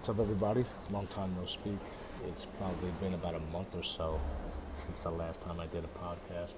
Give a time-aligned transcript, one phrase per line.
[0.00, 0.64] What's up, everybody?
[0.92, 1.78] Long time no speak.
[2.26, 4.18] It's probably been about a month or so
[4.74, 6.54] since the last time I did a podcast.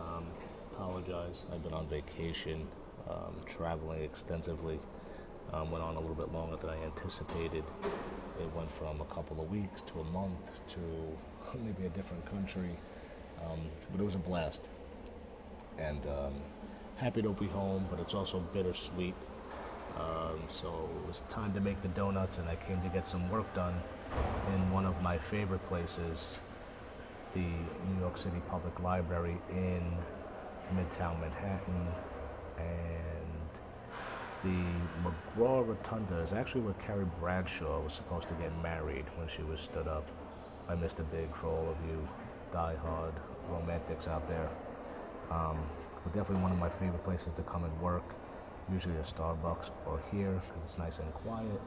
[0.00, 0.26] Um,
[0.72, 1.44] apologize.
[1.54, 2.66] I've been on vacation,
[3.08, 4.80] um, traveling extensively.
[5.52, 7.62] Um, went on a little bit longer than I anticipated.
[8.40, 10.34] It went from a couple of weeks to a month
[10.70, 12.76] to maybe a different country,
[13.44, 13.60] um,
[13.92, 14.70] but it was a blast.
[15.78, 16.34] And um,
[16.96, 19.14] happy to be home, but it's also bittersweet
[19.98, 23.30] um, so it was time to make the donuts, and I came to get some
[23.30, 23.74] work done
[24.54, 26.38] in one of my favorite places,
[27.34, 29.82] the New York City Public Library in
[30.74, 31.88] Midtown Manhattan.
[32.58, 33.46] And
[34.44, 39.42] the McGraw Rotunda is actually where Carrie Bradshaw was supposed to get married when she
[39.42, 40.10] was stood up
[40.68, 41.04] by Mr.
[41.10, 42.06] Big for all of you
[42.52, 43.14] die-hard
[43.48, 44.48] romantics out there.
[45.30, 45.58] Um,
[46.06, 48.04] definitely one of my favorite places to come and work
[48.72, 51.60] usually a Starbucks or here because it's nice and quiet.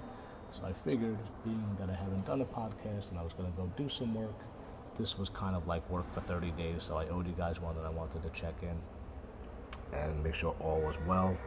[0.52, 3.56] So I figured, being that I haven't done a podcast and I was going to
[3.56, 4.36] go do some work,
[4.97, 6.83] this was kind of like work for 30 days.
[6.83, 8.78] So I owed you guys one and I wanted to check in
[9.97, 11.38] and make sure all was well.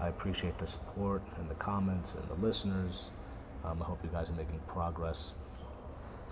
[0.00, 3.10] I appreciate the support and the comments and the listeners.
[3.64, 5.34] Um, I hope you guys are making progress.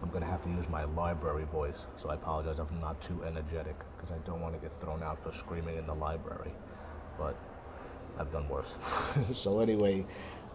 [0.02, 3.00] I'm going to have to use my library voice, so I apologize if I'm not
[3.00, 6.52] too energetic because I don't want to get thrown out for screaming in the library.
[7.18, 7.36] But
[8.18, 8.76] I've done worse.
[9.32, 10.04] so anyway,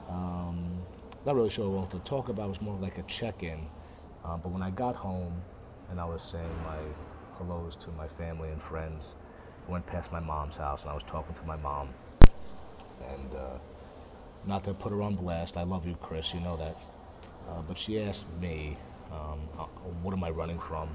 [0.10, 0.84] um,
[1.26, 2.46] not really sure what to talk about.
[2.46, 3.66] It was more like a check-in.
[4.26, 5.42] Um, but when I got home
[5.90, 6.78] and I was saying my
[7.38, 9.16] hellos to my family and friends,
[9.68, 11.90] I went past my mom's house and I was talking to my mom.
[13.10, 13.58] And uh,
[14.46, 16.34] not to put her on blast, I love you, Chris.
[16.34, 16.76] You know that.
[17.50, 18.78] Uh, but she asked me,
[19.12, 19.64] um, uh,
[20.02, 20.90] "What am I running from?"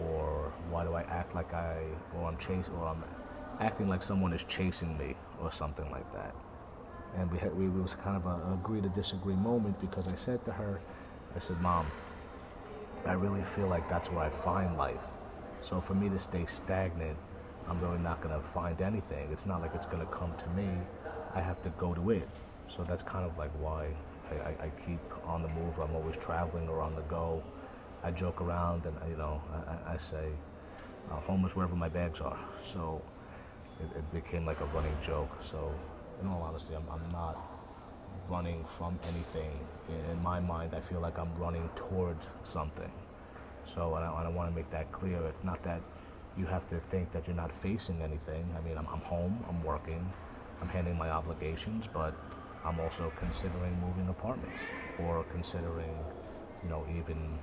[0.00, 1.78] Or why do I act like I,
[2.16, 3.04] or I'm chasing, or I'm
[3.60, 6.34] acting like someone is chasing me or something like that.
[7.16, 10.44] And we had, we, was kind of a, agree to disagree moment because I said
[10.44, 10.80] to her,
[11.34, 11.86] I said, Mom,
[13.06, 15.04] I really feel like that's where I find life.
[15.60, 17.16] So for me to stay stagnant,
[17.68, 19.28] I'm really not going to find anything.
[19.32, 20.68] It's not like it's going to come to me.
[21.34, 22.28] I have to go to it.
[22.68, 23.88] So that's kind of like why
[24.30, 25.78] I, I, I keep on the move.
[25.78, 27.42] I'm always traveling or on the go.
[28.02, 29.40] I joke around and you know
[29.86, 30.28] I, I say,
[31.10, 32.38] uh, home is wherever my bags are.
[32.64, 33.02] So
[33.80, 35.30] it, it, became like a running joke.
[35.40, 35.72] So,
[36.20, 37.38] in all honesty, I'm, I'm not
[38.28, 39.50] running from anything.
[39.88, 42.90] In, my mind, I feel like I'm running towards something.
[43.64, 45.22] So, and I, I want to make that clear.
[45.26, 45.80] It's not that
[46.36, 48.48] you have to think that you're not facing anything.
[48.56, 50.12] I mean, I'm, I'm home, I'm working,
[50.60, 52.14] I'm handling my obligations, but
[52.64, 54.62] I'm also considering moving apartments
[54.98, 55.96] or considering,
[56.62, 57.38] you know, even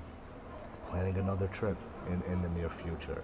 [0.90, 1.78] planning another trip
[2.08, 3.24] in, in the near future.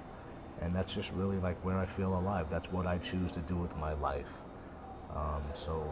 [0.62, 2.48] And that's just really like where I feel alive.
[2.50, 4.32] That's what I choose to do with my life.
[5.16, 5.84] Um, so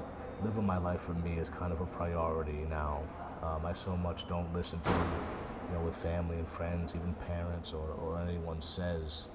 [0.44, 3.02] living my life for me is kind of a priority now.
[3.42, 7.74] Um, I so much don't listen to, you know, with family and friends, even parents
[7.74, 9.30] or, or anyone says.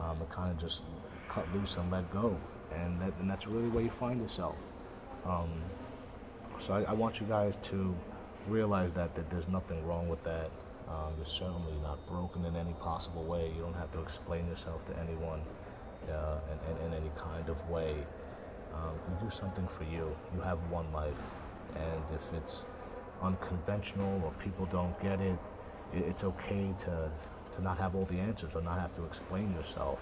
[0.00, 0.82] Um, I kind of just
[1.28, 2.36] cut loose and let go.
[2.74, 4.56] And, that, and that's really where you find yourself.
[5.26, 5.50] Um,
[6.58, 7.94] so I, I want you guys to
[8.48, 10.50] realize that, that there's nothing wrong with that.
[10.90, 13.52] Um, you're certainly not broken in any possible way.
[13.54, 15.40] You don't have to explain yourself to anyone
[16.08, 17.94] uh, in, in, in, any kind of way.
[18.74, 20.16] Um, you do something for you.
[20.34, 21.22] You have one life,
[21.76, 22.64] and if it's
[23.22, 25.38] unconventional or people don't get it,
[25.92, 27.10] it it's okay to
[27.52, 30.00] to not have all the answers or not have to explain yourself.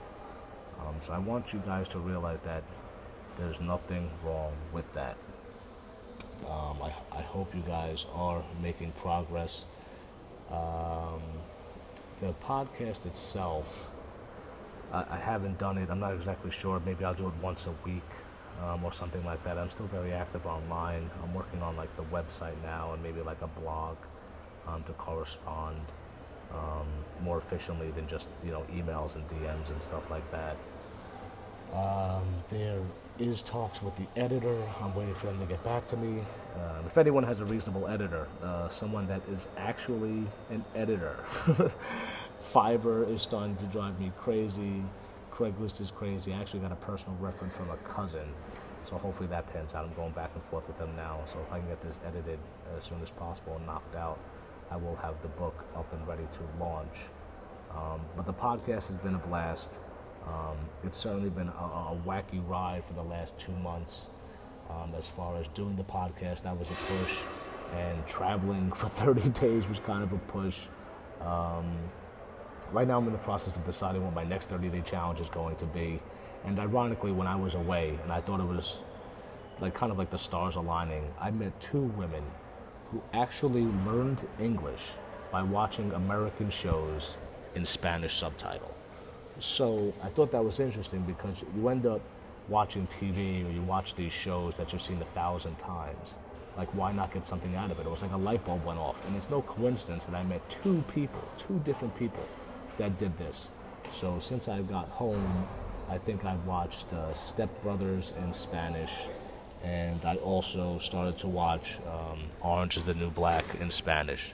[0.80, 2.62] Um, so I want you guys to realize that
[3.36, 5.16] there's nothing wrong with that.
[6.46, 9.66] Um, I, I hope you guys are making progress
[10.50, 11.22] um,
[12.20, 13.90] the podcast itself,
[14.92, 15.90] I, I, haven't done it.
[15.90, 16.80] I'm not exactly sure.
[16.84, 18.02] Maybe I'll do it once a week
[18.62, 19.58] um, or something like that.
[19.58, 21.10] I'm still very active online.
[21.22, 23.96] I'm working on like the website now and maybe like a blog
[24.66, 25.80] um, to correspond
[26.52, 26.86] um,
[27.22, 30.56] more efficiently than just you know emails and DMs and stuff like that.
[31.74, 32.80] Um, there
[33.18, 34.56] is talks with the editor.
[34.80, 36.22] I'm waiting for them to get back to me.
[36.54, 41.16] Um, if anyone has a reasonable editor, uh, someone that is actually an editor,
[42.52, 44.82] Fiverr is starting to drive me crazy.
[45.32, 46.32] Craigslist is crazy.
[46.32, 48.26] I actually got a personal reference from a cousin,
[48.82, 49.84] so hopefully that pans out.
[49.84, 51.20] I'm going back and forth with them now.
[51.26, 52.38] So if I can get this edited
[52.76, 54.18] as soon as possible and knocked out,
[54.70, 57.06] I will have the book up and ready to launch.
[57.74, 59.78] Um, but the podcast has been a blast.
[60.26, 64.08] Um, it's certainly been a, a, wacky ride for the last two months.
[64.68, 67.20] Um, as far as doing the podcast, that was a push,
[67.74, 70.66] and traveling for 30 days was kind of a push.
[71.20, 71.76] Um,
[72.72, 75.30] right now, I'm in the process of deciding what my next 30 day challenge is
[75.30, 76.00] going to be.
[76.44, 78.82] And ironically, when I was away, and I thought it was
[79.60, 82.22] like kind of like the stars aligning, I met two women
[82.90, 84.92] who actually learned English
[85.30, 87.18] by watching American shows
[87.54, 88.77] in Spanish subtitle.
[89.38, 92.00] So I thought that was interesting because you end up
[92.48, 96.16] watching TV or you watch these shows that you've seen a thousand times.
[96.56, 97.86] Like, why not get something out of it?
[97.86, 99.04] It was like a light bulb went off.
[99.06, 102.26] And it's no coincidence that I met two people, two different people
[102.78, 103.50] that did this.
[103.92, 105.46] So since I got home,
[105.88, 109.06] I think I watched uh, Step Brothers in Spanish,
[109.62, 114.32] and I also started to watch um, Orange is the New Black in Spanish.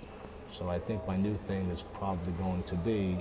[0.49, 3.19] So I think my new thing is probably going to be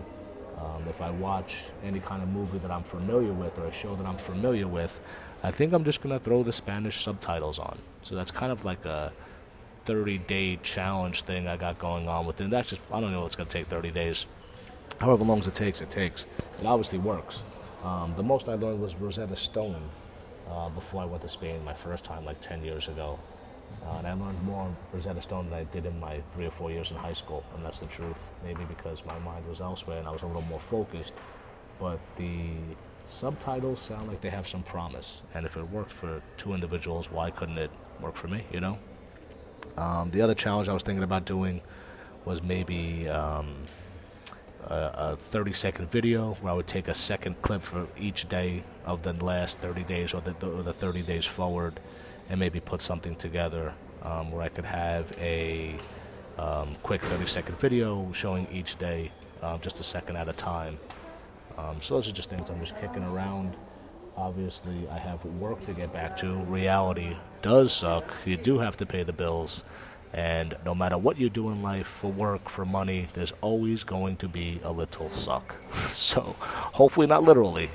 [0.63, 3.95] um, if I watch any kind of movie that I'm familiar with or a show
[3.95, 4.99] that I'm familiar with,
[5.43, 7.77] I think I'm just going to throw the Spanish subtitles on.
[8.01, 9.11] So that's kind of like a
[9.85, 12.45] 30 day challenge thing I got going on with it.
[12.45, 14.25] And that's just, I don't know it's going to take 30 days.
[14.99, 16.25] However long it takes, it takes.
[16.59, 17.43] It obviously works.
[17.83, 19.81] Um, the most I learned was Rosetta Stone
[20.49, 23.19] uh, before I went to Spain my first time, like 10 years ago.
[23.85, 26.71] Uh, and I learned more Rosetta Stone than I did in my three or four
[26.71, 28.17] years in high school, and that's the truth.
[28.43, 31.13] Maybe because my mind was elsewhere and I was a little more focused.
[31.79, 32.51] But the
[33.03, 37.31] subtitles sound like they have some promise, and if it worked for two individuals, why
[37.31, 38.45] couldn't it work for me?
[38.51, 38.79] You know.
[39.77, 41.61] Um, the other challenge I was thinking about doing
[42.25, 43.55] was maybe um,
[44.67, 44.75] a,
[45.11, 49.03] a 30 second video where I would take a second clip for each day of
[49.03, 51.79] the last 30 days or the, or the 30 days forward
[52.29, 53.73] and maybe put something together
[54.03, 55.75] um, where I could have a
[56.37, 59.11] um, quick 30 second video showing each day,
[59.41, 60.77] uh, just a second at a time.
[61.57, 63.55] Um, so those are just things I'm just kicking around.
[64.15, 66.35] Obviously, I have work to get back to.
[66.43, 68.11] Reality does suck.
[68.25, 69.63] You do have to pay the bills.
[70.13, 74.17] And no matter what you do in life, for work, for money, there's always going
[74.17, 75.55] to be a little suck.
[75.91, 77.71] so, hopefully, not literally,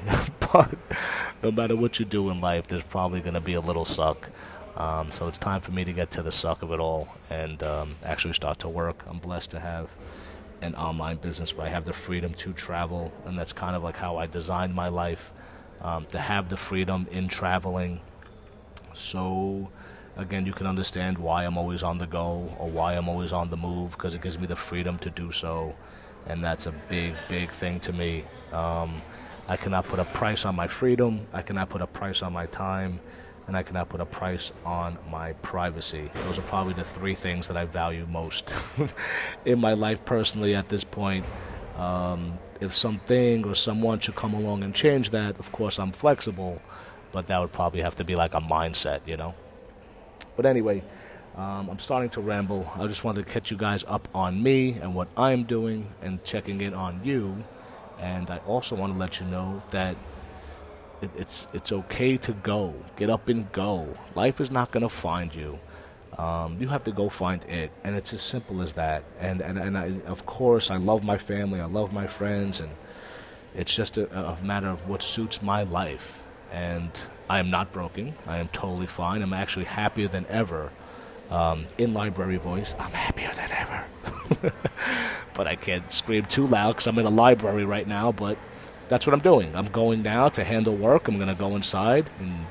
[0.52, 0.74] but
[1.42, 4.30] no matter what you do in life, there's probably going to be a little suck.
[4.76, 7.60] Um, so, it's time for me to get to the suck of it all and
[7.64, 9.02] um, actually start to work.
[9.08, 9.90] I'm blessed to have
[10.62, 13.96] an online business where I have the freedom to travel, and that's kind of like
[13.96, 15.32] how I designed my life
[15.80, 18.00] um, to have the freedom in traveling.
[18.94, 19.70] So,
[20.16, 23.50] again, you can understand why I'm always on the go or why I'm always on
[23.50, 25.74] the move because it gives me the freedom to do so.
[26.26, 28.24] And that's a big, big thing to me.
[28.52, 29.00] Um,
[29.48, 32.46] I cannot put a price on my freedom, I cannot put a price on my
[32.46, 33.00] time,
[33.46, 36.10] and I cannot put a price on my privacy.
[36.26, 38.52] Those are probably the three things that I value most
[39.46, 41.24] in my life personally at this point.
[41.78, 46.60] Um, if something or someone should come along and change that, of course I'm flexible,
[47.12, 49.34] but that would probably have to be like a mindset, you know?
[50.36, 50.84] But anyway,
[51.36, 52.70] um, I'm starting to ramble.
[52.74, 56.22] I just wanted to catch you guys up on me and what I'm doing and
[56.22, 57.44] checking in on you.
[57.98, 59.96] And I also want to let you know that
[61.02, 62.74] it, it's it's okay to go.
[62.96, 63.88] Get up and go.
[64.14, 65.58] Life is not going to find you.
[66.16, 69.04] Um, you have to go find it, and it's as simple as that.
[69.20, 71.60] And and and I, of course, I love my family.
[71.60, 72.70] I love my friends, and
[73.54, 76.24] it's just a, a matter of what suits my life.
[76.50, 76.90] And
[77.28, 78.14] I am not broken.
[78.26, 79.22] I am totally fine.
[79.22, 80.72] I'm actually happier than ever.
[81.30, 83.84] Um, in library voice, I'm happier than ever.
[85.34, 88.12] but I can't scream too loud because I'm in a library right now.
[88.12, 88.38] But
[88.88, 89.54] that's what I'm doing.
[89.54, 91.08] I'm going now to handle work.
[91.08, 92.46] I'm going to go inside and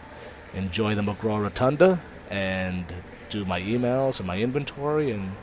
[0.54, 2.86] enjoy the McGraw Rotunda and
[3.30, 5.36] do my emails and my inventory and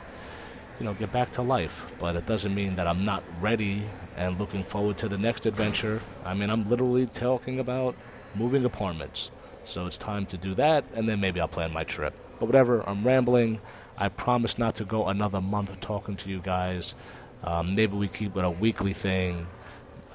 [0.79, 1.91] you know get back to life.
[1.99, 3.83] But it doesn't mean that I'm not ready
[4.15, 6.01] and looking forward to the next adventure.
[6.23, 7.95] I mean, I'm literally talking about
[8.33, 9.31] moving apartments.
[9.65, 12.13] So it's time to do that, and then maybe I'll plan my trip.
[12.39, 13.59] But whatever, I'm rambling.
[13.97, 16.95] I promise not to go another month talking to you guys.
[17.43, 19.47] Um, maybe we keep it a weekly thing.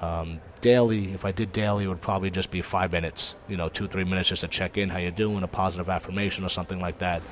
[0.01, 3.69] Um, daily, if I did daily, it would probably just be five minutes, you know,
[3.69, 6.81] two, three minutes just to check in, how you're doing, a positive affirmation or something
[6.81, 7.23] like that.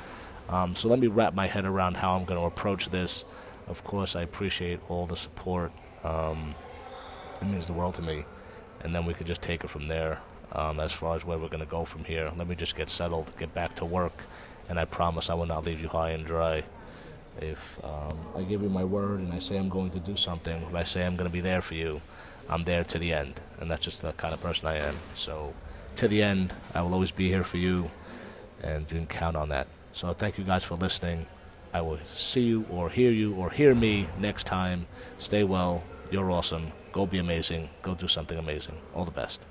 [0.49, 3.25] Um, so let me wrap my head around how I'm going to approach this.
[3.67, 5.71] Of course, I appreciate all the support.
[6.03, 6.55] Um,
[7.41, 8.25] it means the world to me.
[8.81, 10.21] And then we could just take it from there
[10.53, 12.31] um, as far as where we're going to go from here.
[12.35, 14.23] Let me just get settled, get back to work,
[14.69, 16.63] and I promise I will not leave you high and dry.
[17.41, 20.61] If um, I give you my word and I say I'm going to do something,
[20.61, 22.01] if I say I'm going to be there for you,
[22.49, 23.41] I'm there to the end.
[23.59, 24.95] And that's just the kind of person I am.
[25.15, 25.53] So,
[25.95, 27.91] to the end, I will always be here for you,
[28.63, 29.67] and you can count on that.
[29.93, 31.25] So, thank you guys for listening.
[31.73, 34.87] I will see you or hear you or hear me next time.
[35.19, 35.83] Stay well.
[36.11, 36.71] You're awesome.
[36.91, 37.69] Go be amazing.
[37.83, 38.75] Go do something amazing.
[38.93, 39.45] All the best.